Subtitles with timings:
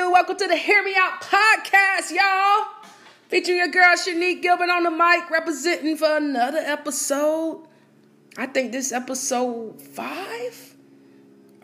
[0.00, 0.10] do?
[0.10, 2.68] Welcome to the Hear Me Out podcast, y'all.
[3.28, 7.66] Featuring your girl Shanique Gilbert on the mic, representing for another episode.
[8.38, 10.74] I think this episode five.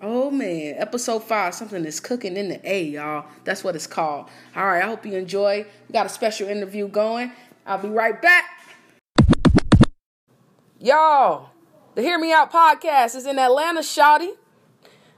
[0.03, 1.55] Oh man, episode five.
[1.55, 3.25] Something is cooking in the A, y'all.
[3.45, 4.29] That's what it's called.
[4.55, 5.65] All right, I hope you enjoy.
[5.89, 7.33] We got a special interview going.
[7.65, 8.45] I'll be right back.
[10.79, 11.51] Y'all,
[11.95, 14.33] the Hear Me Out podcast is in Atlanta, Shawty.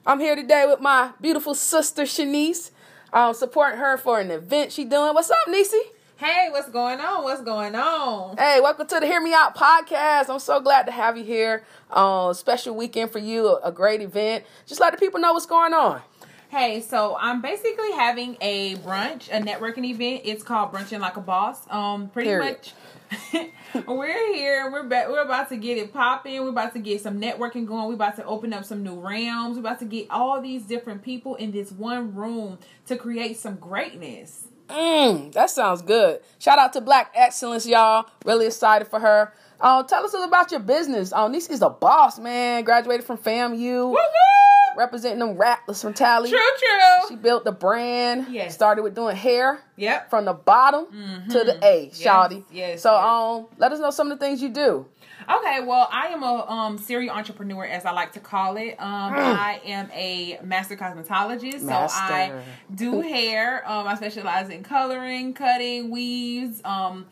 [0.07, 2.71] I'm here today with my beautiful sister Shaniece.
[3.13, 5.15] Um, supporting her for an event she doing.
[5.15, 5.81] What's up, Nisi?
[6.17, 7.23] Hey, what's going on?
[7.25, 8.37] What's going on?
[8.37, 10.29] Hey, welcome to the Hear Me Out podcast.
[10.29, 11.65] I'm so glad to have you here.
[11.91, 14.45] Um, special weekend for you, a great event.
[14.67, 16.03] Just let the people know what's going on.
[16.51, 20.23] Hey, so I'm basically having a brunch, a networking event.
[20.25, 21.61] It's called Brunching Like a Boss.
[21.71, 22.57] Um, pretty Period.
[22.57, 23.53] much.
[23.87, 24.71] we're here.
[24.73, 26.41] We're ba- we're about to get it popping.
[26.43, 27.89] We're about to get some networking going.
[27.89, 29.57] We're about to open up some new realms.
[29.57, 33.57] We're about to get all these different people in this one room to create some
[33.57, 34.47] greatness.
[34.71, 36.21] Mm, that sounds good.
[36.39, 38.07] Shout out to Black Excellence, y'all.
[38.25, 39.35] Really excited for her.
[39.61, 41.13] Uh, tell us a little about your business.
[41.13, 42.65] Um, Nisi's a boss, man.
[42.65, 43.59] Graduated from FAMU.
[43.59, 44.38] Woo woo!
[44.79, 46.31] Representing them rappers from Tally.
[46.31, 47.09] True, true.
[47.09, 48.29] She built the brand.
[48.31, 48.55] Yes.
[48.55, 49.61] Started with doing hair.
[49.77, 50.09] Yep.
[50.09, 50.87] From the bottom
[51.31, 52.45] to the A, Yes, Shawty.
[52.53, 53.05] yes, So yes.
[53.05, 54.87] um, let us know some of the things you do.
[55.29, 58.77] Okay, well, I am a um serial entrepreneur, as I like to call it.
[58.79, 62.41] Um, I am a master cosmetologist, so I
[62.75, 63.69] do hair.
[63.69, 66.61] Um, I specialize in coloring, cutting, weaves.
[66.65, 67.07] Um,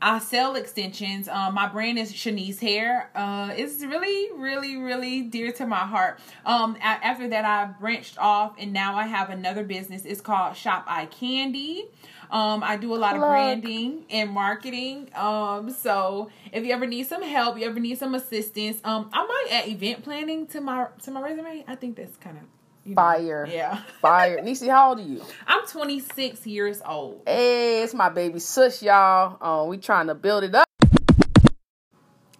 [0.00, 1.26] I sell extensions.
[1.28, 3.10] Um, my brand is Shaniece Hair.
[3.14, 6.20] Uh, it's really, really, really dear to my heart.
[6.44, 10.04] Um, a- after that, I branched off, and now I have another business.
[10.04, 11.86] It's called Shop Eye Candy.
[12.30, 15.08] Um, I do a lot of branding and marketing.
[15.14, 19.24] Um, so if you ever need some help, you ever need some assistance, um, I
[19.24, 21.64] might add event planning to my to my resume.
[21.68, 22.42] I think that's kind of
[22.86, 23.48] you know, Fire.
[23.50, 24.40] Yeah, Fire.
[24.42, 25.22] Nisi, how old are you?
[25.46, 27.22] I'm 26 years old.
[27.26, 29.36] Hey, it's my baby sis, y'all.
[29.40, 30.66] Um, we trying to build it up.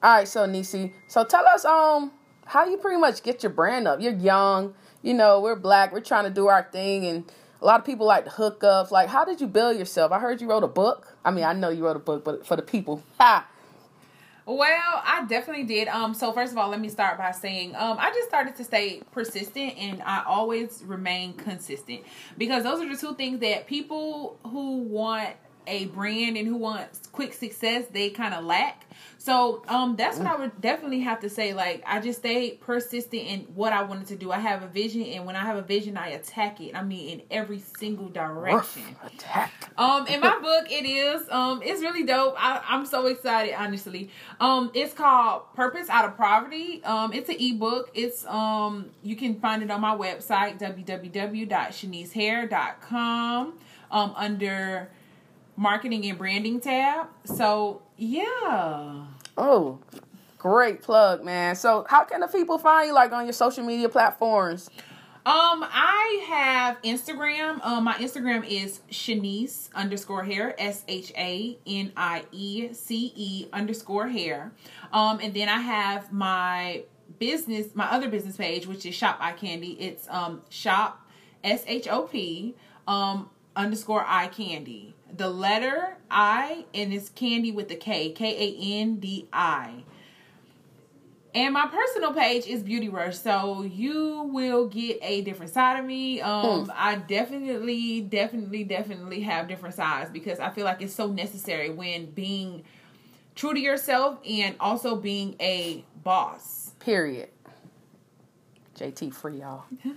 [0.02, 2.12] All right, so Nisi, so tell us um
[2.44, 4.00] how you pretty much get your brand up.
[4.00, 7.24] You're young, you know, we're black, we're trying to do our thing, and
[7.60, 8.92] a lot of people like hookups.
[8.92, 10.12] Like, how did you build yourself?
[10.12, 11.16] I heard you wrote a book.
[11.24, 13.48] I mean, I know you wrote a book, but for the people, ha.
[14.46, 15.88] Well, I definitely did.
[15.88, 18.64] Um, so first of all, let me start by saying, um, I just started to
[18.64, 22.02] stay persistent and I always remain consistent
[22.38, 25.30] because those are the two things that people who want
[25.66, 28.84] a brand and who wants quick success they kind of lack.
[29.18, 31.52] So um, that's what I would definitely have to say.
[31.52, 34.30] Like I just stayed persistent in what I wanted to do.
[34.30, 36.76] I have a vision, and when I have a vision, I attack it.
[36.76, 38.84] I mean, in every single direction.
[39.04, 39.52] Attack.
[39.76, 41.28] Um, in my book, it is.
[41.28, 42.36] Um, it's really dope.
[42.38, 44.10] I, I'm so excited, honestly.
[44.38, 46.84] Um, it's called Purpose Out of Poverty.
[46.84, 47.90] Um, it's an ebook.
[47.94, 53.54] It's um, you can find it on my website www.shanicehair.com.
[53.90, 54.90] Um, under
[55.56, 57.08] marketing and branding tab.
[57.24, 59.06] So yeah.
[59.36, 59.78] Oh,
[60.38, 61.56] great plug, man.
[61.56, 64.70] So, how can the people find you, like on your social media platforms?
[65.26, 67.64] Um, I have Instagram.
[67.64, 73.48] Um, my Instagram is Shaniece underscore hair, S H A N I E C E
[73.52, 74.52] underscore hair.
[74.92, 76.84] Um, and then I have my
[77.18, 79.72] business, my other business page, which is Shop Eye Candy.
[79.80, 81.04] It's um shop
[81.42, 82.54] S H O P
[82.86, 84.95] um underscore eye candy.
[85.14, 89.84] The letter I and it's candy with the K, K A N D I.
[91.36, 95.84] And my personal page is Beauty Rush, so you will get a different side of
[95.84, 96.18] me.
[96.22, 101.68] Um, I definitely, definitely, definitely have different sides because I feel like it's so necessary
[101.68, 102.64] when being
[103.34, 106.72] true to yourself and also being a boss.
[106.80, 107.28] Period.
[108.78, 109.64] JT free, y'all.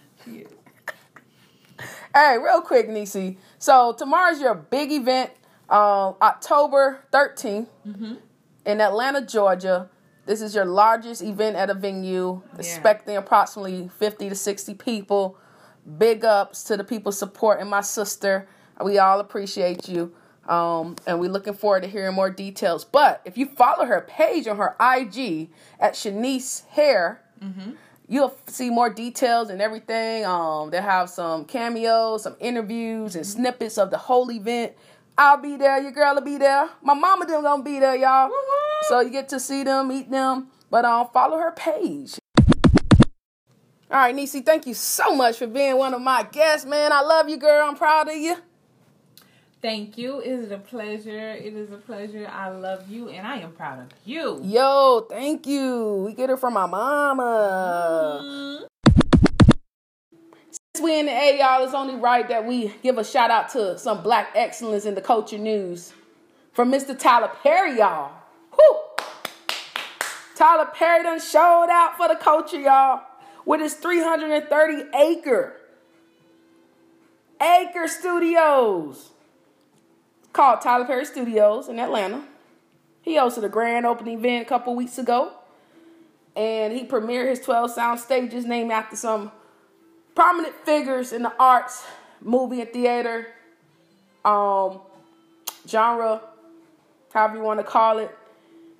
[2.13, 3.37] Hey, real quick, Nisi.
[3.59, 5.31] So tomorrow's your big event,
[5.69, 7.67] um, October 13th
[8.65, 9.89] in Atlanta, Georgia.
[10.25, 15.37] This is your largest event at a venue, expecting approximately 50 to 60 people.
[15.97, 18.47] Big ups to the people supporting my sister.
[18.83, 20.13] We all appreciate you.
[20.47, 22.85] Um, and we're looking forward to hearing more details.
[22.85, 27.21] But if you follow her page on her IG at Shaniece Hair,
[28.09, 30.25] you'll see more details and everything.
[30.25, 34.73] Um, they'll have some cameos, some interviews, and snippets of the whole event.
[35.17, 35.81] I'll be there.
[35.81, 36.69] Your girl will be there.
[36.81, 38.31] My mama them gonna be there, y'all.
[38.87, 40.47] So you get to see them, meet them.
[40.71, 42.17] But um, follow her page.
[43.91, 46.91] All right, Nisi, thank you so much for being one of my guests, man.
[46.91, 47.67] I love you, girl.
[47.67, 48.37] I'm proud of you.
[49.61, 50.19] Thank you.
[50.19, 51.31] It is a pleasure.
[51.31, 52.29] It is a pleasure.
[52.31, 54.39] I love you and I am proud of you.
[54.41, 56.03] Yo, thank you.
[56.05, 58.65] We get it from my mama.
[60.51, 63.49] Since we in the A, y'all, it's only right that we give a shout out
[63.49, 65.91] to some black excellence in the culture news
[66.53, 66.97] from Mr.
[66.97, 68.13] Tyler Perry, y'all.
[68.57, 68.79] Whoo!
[70.35, 73.01] Tyler Perry done showed out for the culture, y'all,
[73.45, 75.57] with his 330 acre
[77.41, 79.11] acre studios
[80.33, 82.23] called Tyler Perry Studios in Atlanta.
[83.01, 85.31] He hosted a grand opening event a couple weeks ago,
[86.35, 89.31] and he premiered his 12 sound stages named after some
[90.15, 91.85] prominent figures in the arts,
[92.21, 93.27] movie and theater,
[94.25, 94.79] um,
[95.67, 96.21] genre,
[97.13, 98.15] however you want to call it.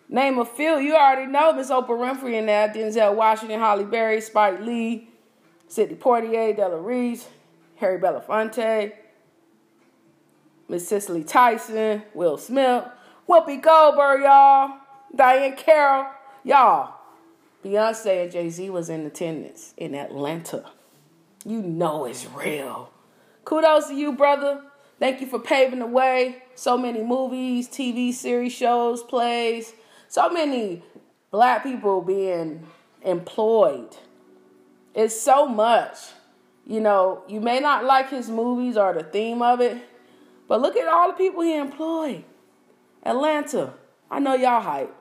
[0.10, 0.80] Name a few.
[0.80, 2.74] You already know Miss Oprah Winfrey in that.
[2.74, 5.08] Denzel Washington, Halle Berry, Spike Lee,
[5.68, 7.28] Sidney Poitier, Della Reese,
[7.76, 8.94] Harry Belafonte,
[10.70, 12.86] Miss Cicely Tyson, Will Smith,
[13.28, 14.78] Whoopi Goldberg, y'all,
[15.16, 16.06] Diahann Carroll,
[16.44, 16.94] y'all.
[17.66, 20.66] Beyonce and Jay Z was in attendance in Atlanta.
[21.44, 22.92] You know it's real.
[23.44, 24.62] Kudos to you, brother.
[25.00, 26.44] Thank you for paving the way.
[26.56, 29.74] So many movies, TV series, shows, plays,
[30.08, 30.84] so many
[31.32, 32.68] black people being
[33.02, 33.96] employed.
[34.94, 35.98] It's so much.
[36.68, 39.78] You know, you may not like his movies or the theme of it,
[40.50, 42.26] but look at all the people he employed.
[43.04, 43.74] Atlanta.
[44.12, 44.94] I know y'all hype.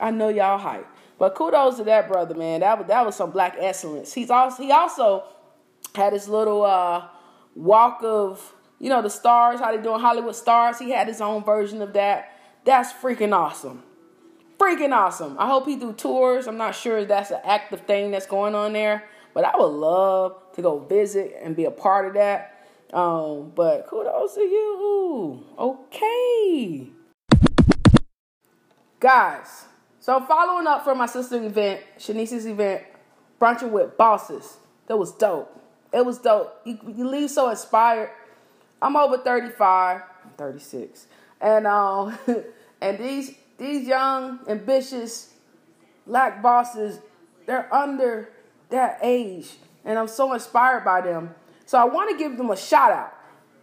[0.00, 0.86] I know y'all hype.
[1.18, 2.60] But kudos to that brother, man.
[2.60, 4.14] That was that was some black excellence.
[4.14, 5.24] He's also he also
[5.94, 7.08] had his little uh,
[7.56, 10.78] walk of you know the stars, how they doing Hollywood stars.
[10.78, 12.32] He had his own version of that.
[12.64, 13.82] That's freaking awesome.
[14.58, 15.36] Freaking awesome.
[15.38, 16.46] I hope he do tours.
[16.46, 19.04] I'm not sure if that's an active thing that's going on there,
[19.34, 22.57] but I would love to go visit and be a part of that.
[22.92, 25.44] Um, but kudos to you.
[25.58, 26.88] Okay.
[29.00, 29.66] Guys,
[30.00, 32.82] so following up from my sister's event, Shaniece's event,
[33.38, 34.56] brunching with bosses.
[34.86, 35.54] That was dope.
[35.92, 36.60] It was dope.
[36.64, 38.10] You, you leave so inspired.
[38.80, 40.02] I'm over 35,
[40.36, 41.06] 36.
[41.40, 42.18] And um
[42.80, 45.34] and these these young, ambitious
[46.06, 47.00] black bosses,
[47.46, 48.30] they're under
[48.70, 49.56] that age.
[49.84, 51.34] And I'm so inspired by them.
[51.68, 53.12] So I want to give them a shout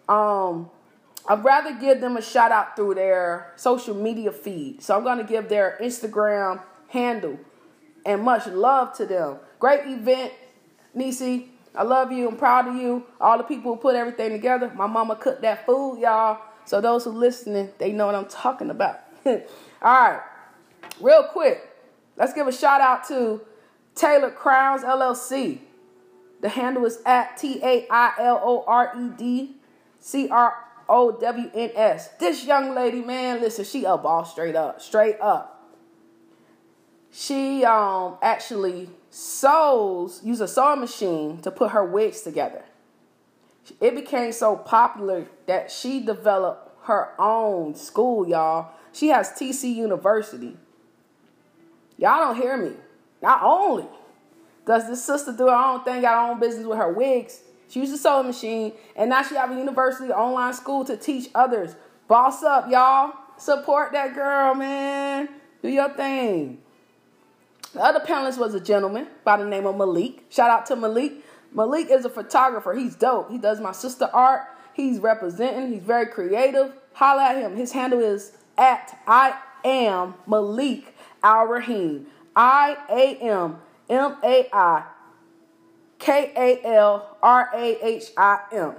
[0.08, 0.14] out.
[0.16, 0.70] Um,
[1.28, 4.84] I'd rather give them a shout out through their social media feed.
[4.84, 7.40] So I'm going to give their Instagram handle
[8.06, 9.38] and much love to them.
[9.58, 10.34] Great event,
[10.94, 11.50] Nisi.
[11.74, 12.30] I love you.
[12.30, 13.08] I'm proud of you.
[13.20, 14.72] All the people who put everything together.
[14.76, 16.40] My mama cooked that food, y'all.
[16.66, 19.00] So those who listening, they know what I'm talking about.
[19.26, 19.42] All
[19.82, 20.22] right.
[21.02, 21.76] Real quick,
[22.18, 23.42] let's give a shout out to
[23.96, 25.62] Tailored Crowns LLC.
[26.46, 29.56] The handle is at T A I L O R E D
[30.00, 30.54] C R
[30.88, 32.10] O W N S.
[32.20, 35.74] This young lady, man, listen, she up all straight up, straight up.
[37.12, 42.64] She um actually sews, use a sewing machine to put her wigs together.
[43.82, 48.70] It became so popular that she developed her own school, y'all.
[48.94, 50.56] She has TC University.
[51.98, 52.74] Y'all don't hear me.
[53.24, 53.88] Not only
[54.66, 57.80] does this sister do her own thing, got her own business with her wigs, she
[57.80, 61.76] used a sewing machine, and now she have a university online school to teach others.
[62.08, 63.14] Boss up, y'all.
[63.38, 65.30] Support that girl, man.
[65.62, 66.60] Do your thing.
[67.74, 70.24] The other panelist was a gentleman by the name of Malik.
[70.30, 71.14] Shout out to Malik.
[71.52, 72.74] Malik is a photographer.
[72.74, 73.30] He's dope.
[73.32, 74.44] He does my sister art.
[74.74, 75.74] He's representing.
[75.74, 76.74] He's very creative.
[76.94, 77.56] Holla at him.
[77.58, 82.08] His handle is at I am Malik Al Rahim.
[82.36, 83.58] I A M
[83.90, 84.84] M A I
[86.00, 88.76] K A L R A H I M.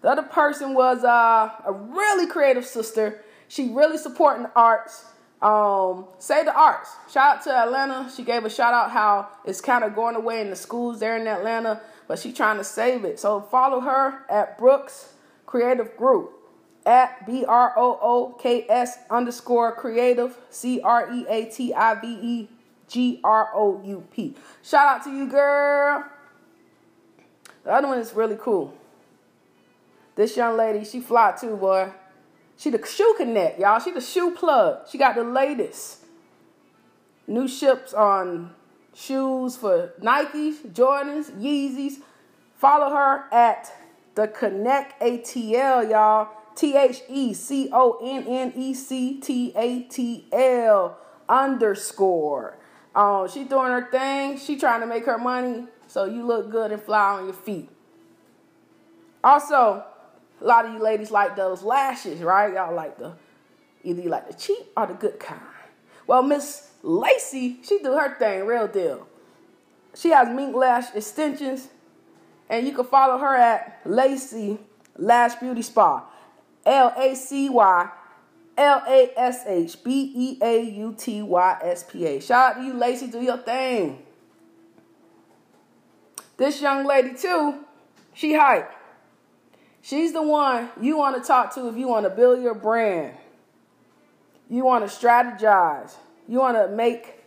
[0.00, 3.24] The other person was uh, a really creative sister.
[3.48, 5.04] She really supporting the arts.
[5.40, 6.90] Um, Say the Arts.
[7.10, 8.10] Shout out to Atlanta.
[8.14, 11.16] She gave a shout out how it's kind of going away in the schools there
[11.16, 13.20] in Atlanta, but she trying to save it.
[13.20, 15.12] So follow her at Brooks
[15.46, 16.32] Creative Group
[16.84, 21.94] at B R O O K S underscore creative C R E A T I
[22.00, 22.48] V E
[22.88, 24.34] G R O U P.
[24.62, 26.04] Shout out to you, girl.
[27.64, 28.74] The other one is really cool.
[30.14, 31.92] This young lady, she fly too, boy.
[32.56, 33.78] She the shoe connect, y'all.
[33.78, 34.88] She the shoe plug.
[34.90, 35.98] She got the latest
[37.28, 38.54] new ships on
[38.94, 42.00] shoes for Nikes, Jordans, Yeezys.
[42.56, 43.72] Follow her at
[44.16, 46.30] the Connect ATL, y'all.
[46.56, 52.56] T H E C O N N E C T A T L underscore.
[52.94, 54.38] Um, she doing her thing.
[54.38, 57.68] She trying to make her money, so you look good and fly on your feet.
[59.22, 59.84] Also,
[60.40, 62.54] a lot of you ladies like those lashes, right?
[62.54, 63.12] Y'all like the
[63.84, 65.40] either you like the cheap or the good kind.
[66.06, 69.06] Well, Miss Lacy, she do her thing, real deal.
[69.94, 71.68] She has mink lash extensions,
[72.48, 74.58] And you can follow her at Lacy
[74.96, 76.04] Lash Beauty Spa.
[76.64, 77.90] L A C Y
[78.58, 82.20] L A S H B E A U T Y S P A.
[82.20, 83.06] Shout out to you, Lacy.
[83.06, 84.02] Do your thing.
[86.36, 87.64] This young lady, too,
[88.14, 88.72] she hype.
[89.80, 93.16] She's the one you want to talk to if you want to build your brand.
[94.50, 95.94] You want to strategize.
[96.26, 97.24] You want to make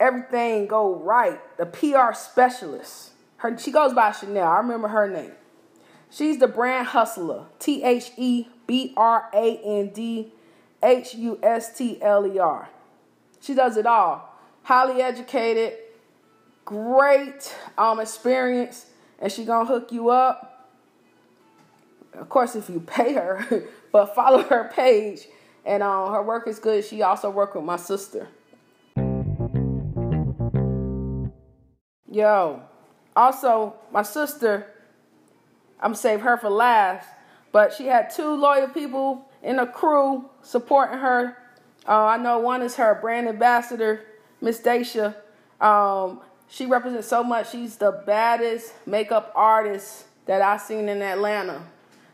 [0.00, 1.40] everything go right.
[1.58, 3.10] The PR specialist.
[3.36, 4.48] Her, she goes by Chanel.
[4.48, 5.32] I remember her name.
[6.10, 7.46] She's the brand hustler.
[7.58, 10.32] T H E B R A N D
[10.82, 12.68] H U S T L E R.
[13.40, 14.34] She does it all.
[14.62, 15.74] Highly educated,
[16.64, 18.86] great um, experience,
[19.18, 20.68] and she gonna hook you up.
[22.14, 25.28] Of course, if you pay her, but follow her page,
[25.64, 26.84] and um, her work is good.
[26.84, 28.28] She also work with my sister.
[32.10, 32.62] Yo,
[33.14, 34.66] also my sister.
[35.80, 37.08] I'm save her for last,
[37.52, 41.36] but she had two loyal people in a crew supporting her.
[41.86, 44.04] Uh, I know one is her brand ambassador,
[44.40, 45.16] Miss Dacia.
[45.60, 47.50] Um, she represents so much.
[47.50, 51.62] She's the baddest makeup artist that I've seen in Atlanta.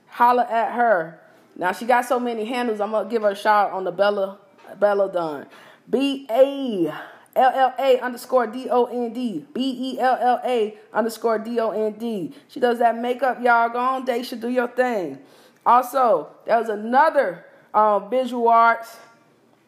[0.07, 1.21] Holla at her.
[1.57, 2.81] Now she got so many handles.
[2.81, 4.39] I'm gonna give her a shout on the Bella
[4.79, 5.47] Bella Dunn.
[5.89, 6.93] B A
[7.37, 9.45] L L A underscore D O N D.
[9.53, 12.33] B E L L A underscore D O N D.
[12.49, 13.69] She does that makeup, y'all.
[13.69, 15.19] Go on, should do your thing.
[15.67, 18.97] Also, there was another um, visual arts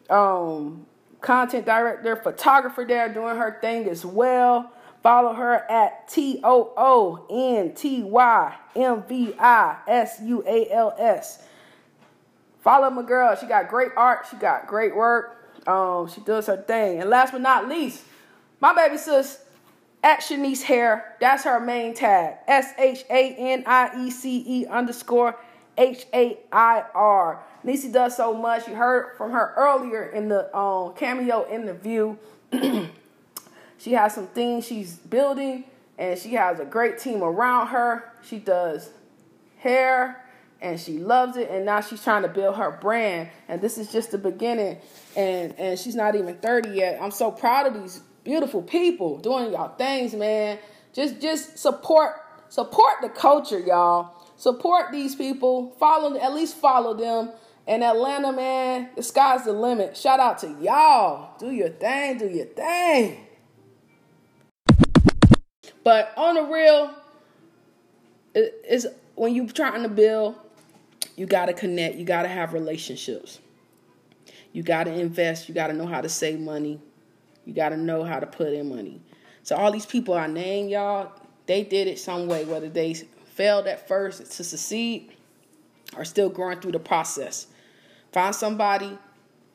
[0.09, 0.85] um,
[1.21, 4.71] content director, photographer there doing her thing as well.
[5.03, 10.69] Follow her at T O O N T Y M V I S U A
[10.71, 11.43] L S.
[12.61, 13.35] Follow my girl.
[13.35, 14.25] She got great art.
[14.29, 15.67] She got great work.
[15.67, 16.99] Um, she does her thing.
[16.99, 18.03] And last but not least,
[18.59, 19.43] my baby sis
[20.03, 21.15] at Shaniece Hair.
[21.21, 22.37] That's her main tag.
[22.47, 25.35] S H A N I E C E underscore
[25.77, 27.43] H A I R.
[27.63, 28.67] Nisi does so much.
[28.67, 32.15] You heard from her earlier in the um, cameo interview.
[33.77, 35.65] she has some things she's building,
[35.97, 38.11] and she has a great team around her.
[38.23, 38.89] She does
[39.59, 40.25] hair,
[40.61, 43.29] and she loves it, and now she's trying to build her brand.
[43.47, 44.77] And this is just the beginning,
[45.15, 46.99] and and she's not even thirty yet.
[47.01, 50.57] I'm so proud of these beautiful people doing y'all things, man.
[50.93, 52.15] Just just support
[52.49, 54.16] support the culture, y'all.
[54.37, 55.71] Support these people.
[55.79, 57.31] Follow at least follow them.
[57.67, 59.97] And Atlanta, man, the sky's the limit.
[59.97, 61.37] Shout out to y'all.
[61.37, 63.25] Do your thing, do your thing.
[65.83, 66.93] But on the real,
[68.35, 70.35] it's when you're trying to build,
[71.15, 73.39] you gotta connect, you gotta have relationships.
[74.53, 76.79] You gotta invest, you gotta know how to save money,
[77.45, 79.01] you gotta know how to put in money.
[79.43, 81.11] So all these people I name, y'all,
[81.47, 82.95] they did it some way, whether they
[83.37, 85.15] failed at first to succeed
[85.95, 87.45] are still growing through the process.
[88.11, 88.97] Find somebody,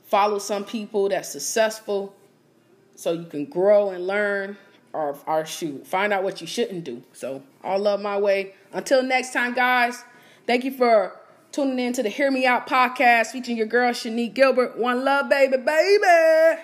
[0.05, 2.15] follow some people that's successful
[2.95, 4.57] so you can grow and learn
[4.93, 5.85] or, or shoot.
[5.85, 7.03] Find out what you shouldn't do.
[7.13, 8.55] So, all love my way.
[8.73, 10.05] Until next time, guys,
[10.47, 11.19] thank you for
[11.51, 14.79] tuning in to the Hear Me Out podcast featuring your girl, Shanique Gilbert.
[14.79, 16.63] One love, baby, baby.